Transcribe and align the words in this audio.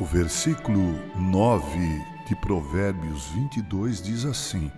O 0.00 0.04
versículo 0.04 0.96
9 1.16 1.76
de 2.28 2.36
Provérbios 2.36 3.26
22 3.30 4.00
diz 4.00 4.24
assim: 4.24 4.70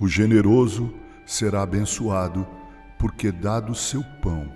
O 0.00 0.08
generoso 0.08 0.90
será 1.26 1.60
abençoado, 1.62 2.46
porque 2.98 3.30
dá 3.30 3.60
do 3.60 3.74
seu 3.74 4.02
pão 4.22 4.50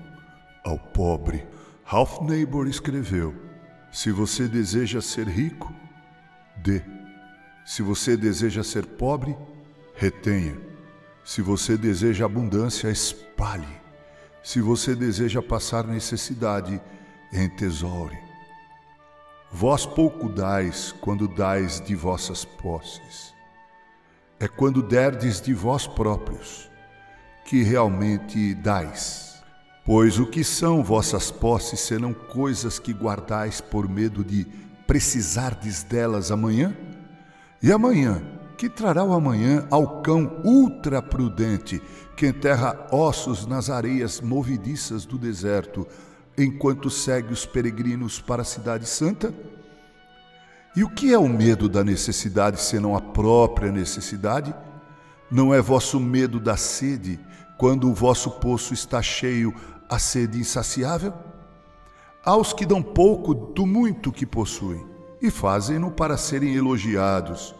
ao 0.65 0.79
pobre. 0.79 1.47
Ralph 1.85 2.23
Neighbor 2.23 2.67
escreveu: 2.67 3.35
Se 3.93 4.11
você 4.11 4.49
deseja 4.49 5.03
ser 5.03 5.29
rico, 5.29 5.75
dê. 6.57 6.83
Se 7.63 7.83
você 7.83 8.17
deseja 8.17 8.63
ser 8.63 8.87
pobre, 8.87 9.37
retenha. 9.95 10.57
Se 11.23 11.43
você 11.43 11.77
deseja 11.77 12.25
abundância, 12.25 12.89
espalhe. 12.89 13.69
Se 14.43 14.59
você 14.59 14.95
deseja 14.95 15.43
passar 15.43 15.87
necessidade, 15.87 16.81
entesoure. 17.31 18.17
Vós 19.53 19.87
pouco 19.87 20.29
dais 20.29 20.93
quando 21.01 21.29
dais 21.29 21.81
de 21.81 21.95
vossas 21.95 22.45
posses. 22.45 23.35
É 24.39 24.49
quando 24.49 24.83
derdes 24.83 25.41
de 25.41 25.55
vós 25.55 25.87
próprios 25.87 26.69
que 27.45 27.63
realmente 27.63 28.55
dais. 28.55 29.43
Pois 29.85 30.19
o 30.19 30.27
que 30.27 30.43
são 30.43 30.83
vossas 30.83 31.31
posses 31.31 31.81
serão 31.81 32.13
coisas 32.13 32.79
que 32.79 32.93
guardais 32.93 33.61
por 33.61 33.89
medo 33.89 34.25
de 34.25 34.45
precisardes 34.87 35.85
delas 35.85 36.33
amanhã? 36.33 36.77
E 37.63 37.71
amanhã, 37.71 38.21
que 38.59 38.69
trará 38.69 39.05
o 39.05 39.13
amanhã 39.13 39.67
ao 39.71 40.03
cão 40.03 40.41
ultra 40.45 41.01
prudente 41.01 41.81
que 42.17 42.27
enterra 42.27 42.89
ossos 42.91 43.47
nas 43.47 43.71
areias 43.71 44.21
movediças 44.21 45.07
do 45.07 45.17
deserto, 45.17 45.87
enquanto 46.37 46.91
segue 46.91 47.33
os 47.33 47.47
peregrinos 47.47 48.21
para 48.21 48.43
a 48.43 48.45
cidade 48.45 48.89
santa? 48.89 49.33
E 50.77 50.85
o 50.85 50.91
que 50.91 51.13
é 51.13 51.19
o 51.19 51.29
medo 51.29 51.69
da 51.69 51.83
necessidade 51.83 52.61
senão 52.61 52.95
a 52.95 53.01
própria 53.01 53.73
necessidade? 53.73 54.55
Não 55.31 55.55
é 55.55 55.61
vosso 55.61 55.99
medo 55.99 56.39
da 56.39 56.57
sede, 56.57 57.19
quando 57.57 57.89
o 57.89 57.95
vosso 57.95 58.31
poço 58.33 58.75
está 58.75 59.01
cheio, 59.01 59.55
a 59.89 59.99
sede 59.99 60.39
insaciável? 60.39 61.15
Aos 62.23 62.53
que 62.53 62.67
dão 62.67 62.83
pouco 62.83 63.33
do 63.33 63.65
muito 63.65 64.13
que 64.13 64.27
possuem, 64.27 64.85
e 65.23 65.31
fazem-no 65.31 65.91
para 65.91 66.17
serem 66.17 66.55
elogiados, 66.55 67.55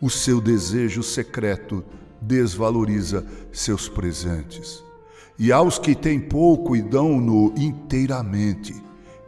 o 0.00 0.10
seu 0.10 0.40
desejo 0.40 1.02
secreto 1.02 1.84
desvaloriza 2.20 3.24
seus 3.52 3.88
presentes. 3.88 4.82
E 5.38 5.52
aos 5.52 5.78
que 5.78 5.94
têm 5.94 6.18
pouco 6.18 6.74
e 6.74 6.82
dão-no 6.82 7.54
inteiramente, 7.56 8.74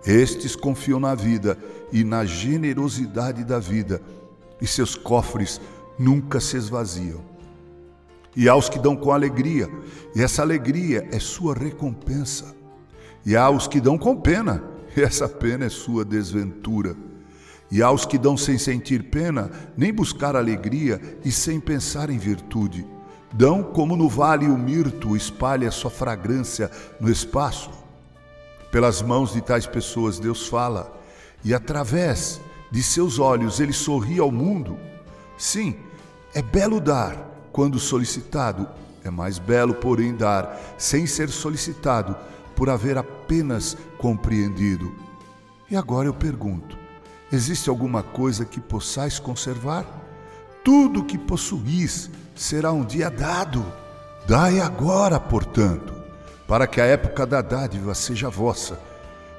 estes 0.04 0.56
confiam 0.56 0.98
na 0.98 1.14
vida 1.14 1.56
e 1.92 2.02
na 2.02 2.24
generosidade 2.24 3.44
da 3.44 3.58
vida, 3.58 4.02
e 4.60 4.66
seus 4.66 4.94
cofres 4.94 5.60
nunca 5.98 6.40
se 6.40 6.56
esvaziam. 6.56 7.20
E 8.36 8.48
aos 8.48 8.68
que 8.68 8.78
dão 8.78 8.96
com 8.96 9.12
alegria, 9.12 9.68
e 10.14 10.22
essa 10.22 10.42
alegria 10.42 11.08
é 11.12 11.18
sua 11.18 11.54
recompensa. 11.54 12.54
E 13.24 13.36
aos 13.36 13.68
que 13.68 13.80
dão 13.80 13.98
com 13.98 14.16
pena, 14.16 14.62
e 14.96 15.02
essa 15.02 15.28
pena 15.28 15.66
é 15.66 15.68
sua 15.68 16.04
desventura. 16.04 16.96
E 17.70 17.82
aos 17.82 18.04
que 18.04 18.18
dão 18.18 18.36
sem 18.36 18.58
sentir 18.58 19.04
pena, 19.04 19.50
nem 19.76 19.92
buscar 19.92 20.34
alegria 20.34 21.00
e 21.24 21.30
sem 21.30 21.60
pensar 21.60 22.10
em 22.10 22.18
virtude. 22.18 22.84
Dão 23.32 23.62
como 23.62 23.96
no 23.96 24.08
vale 24.08 24.46
o 24.46 24.58
mirto 24.58 25.16
espalha 25.16 25.70
sua 25.70 25.90
fragrância 25.90 26.70
no 27.00 27.10
espaço. 27.10 27.70
Pelas 28.70 29.02
mãos 29.02 29.32
de 29.32 29.40
tais 29.40 29.66
pessoas 29.66 30.18
Deus 30.18 30.48
fala, 30.48 30.96
e 31.44 31.54
através 31.54 32.40
de 32.70 32.82
seus 32.82 33.18
olhos 33.18 33.60
ele 33.60 33.72
sorri 33.72 34.18
ao 34.18 34.30
mundo. 34.30 34.76
Sim, 35.38 35.76
é 36.34 36.42
belo 36.42 36.80
dar 36.80 37.16
quando 37.52 37.78
solicitado, 37.78 38.68
é 39.04 39.10
mais 39.10 39.38
belo, 39.38 39.74
porém, 39.74 40.14
dar 40.14 40.58
sem 40.76 41.06
ser 41.06 41.28
solicitado, 41.30 42.16
por 42.54 42.68
haver 42.68 42.98
apenas 42.98 43.76
compreendido. 43.96 44.94
E 45.70 45.76
agora 45.76 46.06
eu 46.06 46.14
pergunto: 46.14 46.76
Existe 47.32 47.70
alguma 47.70 48.02
coisa 48.02 48.44
que 48.44 48.60
possais 48.60 49.18
conservar? 49.18 49.99
Tudo 50.62 51.04
que 51.04 51.16
possuís 51.16 52.10
será 52.34 52.70
um 52.70 52.84
dia 52.84 53.10
dado. 53.10 53.64
Dai 54.26 54.60
agora, 54.60 55.18
portanto, 55.18 55.94
para 56.46 56.66
que 56.66 56.80
a 56.80 56.84
época 56.84 57.26
da 57.26 57.40
dádiva 57.40 57.94
seja 57.94 58.28
vossa, 58.28 58.78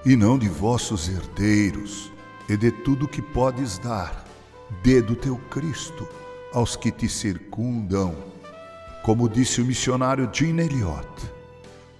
e 0.04 0.16
não 0.16 0.38
de 0.38 0.50
vossos 0.50 1.08
herdeiros, 1.08 2.12
e 2.50 2.58
de 2.58 2.72
tudo 2.72 3.08
que 3.08 3.22
podes 3.22 3.78
dar, 3.78 4.26
dê 4.84 5.00
do 5.00 5.16
teu 5.16 5.38
Cristo 5.50 6.08
aos 6.54 6.76
que 6.76 6.92
te 6.92 7.08
circundam. 7.08 8.16
Como 9.04 9.30
disse 9.30 9.62
o 9.62 9.66
missionário 9.66 10.30
Jean 10.34 10.60
Eliot, 10.60 11.08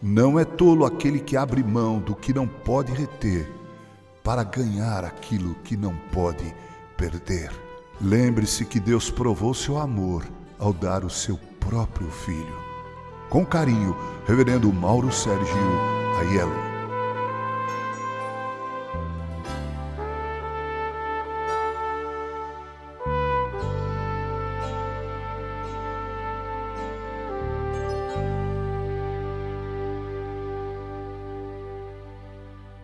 não 0.02 0.40
é 0.40 0.46
tolo 0.46 0.84
aquele 0.84 1.20
que 1.20 1.38
abre 1.38 1.64
mão 1.64 2.00
do 2.00 2.16
que 2.16 2.34
não 2.34 2.48
pode 2.48 2.92
reter 2.92 3.52
para 4.24 4.44
ganhar 4.44 5.06
aquilo 5.06 5.54
que 5.64 5.78
não 5.78 5.96
pode 6.12 6.54
perder. 6.98 7.71
Lembre-se 8.00 8.66
que 8.66 8.80
Deus 8.80 9.10
provou 9.10 9.54
seu 9.54 9.78
amor 9.78 10.26
ao 10.58 10.72
dar 10.72 11.04
o 11.04 11.10
seu 11.10 11.38
próprio 11.60 12.10
filho. 12.10 12.60
Com 13.30 13.46
carinho, 13.46 13.96
Reverendo 14.28 14.72
Mauro 14.72 15.12
Sérgio 15.12 15.56
Aiello. 16.20 16.71